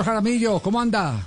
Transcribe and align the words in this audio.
Jaramillo, 0.00 0.58
¿cómo 0.60 0.80
anda? 0.80 1.20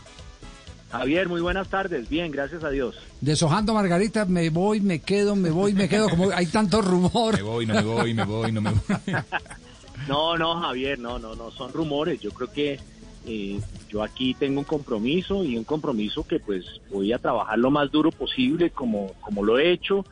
Javier, 0.90 1.30
muy 1.30 1.40
buenas 1.40 1.70
tardes. 1.70 2.10
Bien, 2.10 2.32
gracias 2.32 2.64
a 2.64 2.72
Dios. 2.72 2.96
Deshojando 3.22 3.76
Margarita, 3.76 4.26
me 4.26 4.50
voy, 4.50 4.82
me 4.82 5.02
quedo, 5.02 5.36
me 5.36 5.52
voy, 5.52 5.74
me 5.74 5.88
quedo, 5.88 6.10
como 6.10 6.32
hay 6.32 6.48
tanto 6.48 6.82
rumor. 6.82 7.36
Me 7.36 7.44
voy, 7.44 7.68
no 7.68 7.76
me 7.76 7.82
voy, 7.84 8.14
me 8.16 8.24
voy, 8.24 8.52
no 8.52 8.62
me 8.62 8.72
voy. 8.72 8.82
no, 10.08 10.36
no, 10.36 10.60
Javier, 10.62 10.98
no, 10.98 11.20
no, 11.20 11.36
no, 11.36 11.52
son 11.52 11.74
rumores. 11.74 12.20
Yo 12.22 12.32
creo 12.32 12.52
que 12.52 12.80
eh, 13.28 13.60
yo 13.88 14.02
aquí 14.02 14.34
tengo 14.34 14.62
un 14.62 14.66
compromiso 14.66 15.44
y 15.44 15.58
un 15.60 15.64
compromiso 15.64 16.26
que 16.26 16.40
pues 16.40 16.66
voy 16.90 17.14
a 17.14 17.20
trabajar 17.20 17.60
lo 17.60 17.70
más 17.70 17.92
duro 17.92 18.10
posible 18.10 18.72
como, 18.72 19.14
como 19.22 19.44
lo 19.44 19.60
he 19.60 19.72
hecho. 19.72 20.04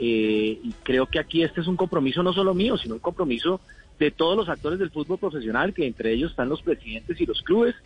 Eh, 0.00 0.58
y 0.64 0.74
creo 0.82 1.06
que 1.06 1.20
aquí 1.20 1.44
este 1.44 1.60
es 1.60 1.68
un 1.68 1.76
compromiso 1.76 2.24
no 2.24 2.32
solo 2.32 2.54
mío, 2.54 2.76
sino 2.76 2.94
un 2.94 3.00
compromiso 3.00 3.60
de 4.00 4.10
todos 4.10 4.36
los 4.36 4.48
actores 4.48 4.80
del 4.80 4.90
fútbol 4.90 5.18
profesional, 5.18 5.72
que 5.72 5.86
entre 5.86 6.12
ellos 6.12 6.32
están 6.32 6.48
los 6.48 6.60
presidentes 6.60 7.20
y 7.20 7.26
los 7.26 7.40
clubes 7.42 7.76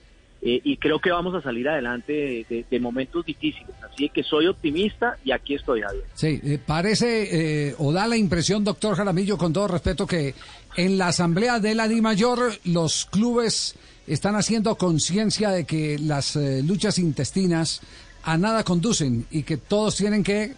eh, 0.47 0.61
y 0.63 0.77
creo 0.77 0.99
que 0.99 1.11
vamos 1.11 1.35
a 1.35 1.41
salir 1.41 1.67
adelante 1.67 2.45
de, 2.71 2.79
momentos 2.79 3.25
difíciles. 3.25 3.75
Así 3.83 4.11
que 4.11 4.23
soy 4.23 4.47
optimista 4.47 5.17
y 5.25 5.33
aquí 5.33 5.55
estoy, 5.55 5.81
Javier. 5.81 6.05
Sí, 6.13 6.39
eh, 6.45 6.59
parece 6.65 7.69
eh, 7.69 7.75
o 7.79 7.95
da 7.95 8.07
la 8.07 8.19
impresión, 8.19 8.63
doctor 8.63 8.95
Jaramillo, 8.95 9.39
con 9.39 9.55
todo 9.55 9.69
respeto, 9.69 10.07
que 10.07 10.35
en 10.77 10.99
la 10.99 11.09
asamblea 11.09 11.61
de 11.61 11.75
la 11.75 11.89
DIMAYOR 11.89 12.59
los 12.65 13.07
clubes 13.07 13.75
están 14.07 14.37
haciendo 14.37 14.77
conciencia 14.77 15.49
de 15.49 15.65
que 15.65 15.99
las 15.99 16.37
luchas 16.37 16.99
intestinas 16.99 17.81
a 18.23 18.37
nada 18.37 18.65
conducen 18.65 19.25
y 19.31 19.45
que 19.45 19.57
todos 19.57 19.97
tienen 19.97 20.23
que 20.23 20.53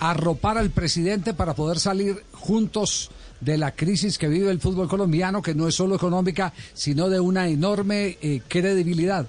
arropar 0.00 0.58
al 0.58 0.70
presidente 0.70 1.34
para 1.34 1.54
poder 1.54 1.78
salir 1.78 2.24
juntos 2.32 3.10
de 3.40 3.58
la 3.58 3.72
crisis 3.72 4.18
que 4.18 4.28
vive 4.28 4.50
el 4.50 4.60
fútbol 4.60 4.88
colombiano, 4.88 5.42
que 5.42 5.54
no 5.54 5.68
es 5.68 5.74
solo 5.74 5.94
económica, 5.94 6.52
sino 6.72 7.08
de 7.08 7.20
una 7.20 7.48
enorme 7.48 8.18
eh, 8.20 8.40
credibilidad. 8.48 9.26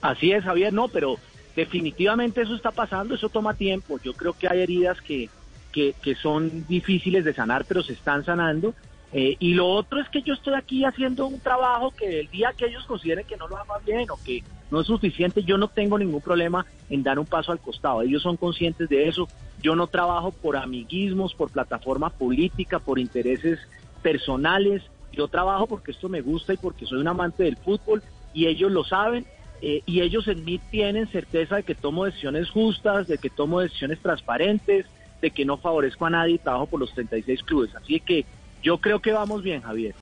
Así 0.00 0.32
es, 0.32 0.44
Javier, 0.44 0.72
no, 0.72 0.88
pero 0.88 1.16
definitivamente 1.54 2.42
eso 2.42 2.54
está 2.54 2.70
pasando, 2.70 3.14
eso 3.14 3.28
toma 3.28 3.54
tiempo. 3.54 4.00
Yo 4.02 4.14
creo 4.14 4.32
que 4.32 4.48
hay 4.48 4.60
heridas 4.60 5.00
que, 5.02 5.28
que, 5.72 5.94
que 6.02 6.14
son 6.14 6.66
difíciles 6.66 7.24
de 7.24 7.34
sanar, 7.34 7.66
pero 7.66 7.82
se 7.82 7.92
están 7.92 8.24
sanando. 8.24 8.74
Eh, 9.12 9.36
y 9.40 9.54
lo 9.54 9.68
otro 9.68 10.00
es 10.00 10.08
que 10.08 10.22
yo 10.22 10.34
estoy 10.34 10.54
aquí 10.54 10.84
haciendo 10.84 11.26
un 11.26 11.40
trabajo 11.40 11.90
que 11.90 12.20
el 12.20 12.28
día 12.28 12.52
que 12.56 12.66
ellos 12.66 12.84
consideren 12.84 13.26
que 13.26 13.36
no 13.36 13.48
lo 13.48 13.56
haga 13.56 13.78
bien 13.84 14.08
o 14.10 14.18
que 14.24 14.44
no 14.70 14.80
es 14.80 14.86
suficiente, 14.86 15.42
yo 15.42 15.58
no 15.58 15.66
tengo 15.66 15.98
ningún 15.98 16.20
problema 16.20 16.64
en 16.88 17.02
dar 17.02 17.18
un 17.18 17.26
paso 17.26 17.50
al 17.50 17.58
costado. 17.58 18.02
Ellos 18.02 18.22
son 18.22 18.36
conscientes 18.36 18.88
de 18.88 19.08
eso. 19.08 19.28
Yo 19.60 19.74
no 19.74 19.88
trabajo 19.88 20.30
por 20.30 20.56
amiguismos, 20.56 21.34
por 21.34 21.50
plataforma 21.50 22.10
política, 22.10 22.78
por 22.78 23.00
intereses 23.00 23.58
personales. 24.00 24.82
Yo 25.12 25.26
trabajo 25.26 25.66
porque 25.66 25.90
esto 25.90 26.08
me 26.08 26.20
gusta 26.20 26.54
y 26.54 26.56
porque 26.56 26.86
soy 26.86 27.00
un 27.00 27.08
amante 27.08 27.42
del 27.42 27.56
fútbol 27.56 28.02
y 28.32 28.46
ellos 28.46 28.70
lo 28.70 28.84
saben 28.84 29.26
eh, 29.60 29.82
y 29.84 30.00
ellos 30.00 30.26
en 30.28 30.44
mí 30.44 30.58
tienen 30.70 31.08
certeza 31.08 31.56
de 31.56 31.62
que 31.64 31.74
tomo 31.74 32.04
decisiones 32.04 32.48
justas, 32.48 33.08
de 33.08 33.18
que 33.18 33.28
tomo 33.28 33.60
decisiones 33.60 34.00
transparentes, 34.00 34.86
de 35.20 35.30
que 35.30 35.44
no 35.44 35.58
favorezco 35.58 36.06
a 36.06 36.10
nadie 36.10 36.34
y 36.34 36.38
trabajo 36.38 36.66
por 36.66 36.80
los 36.80 36.92
36 36.94 37.42
clubes. 37.42 37.74
Así 37.74 38.00
que 38.00 38.24
yo 38.62 38.78
creo 38.78 39.00
que 39.00 39.12
vamos 39.12 39.42
bien, 39.42 39.62
Javier. 39.62 39.94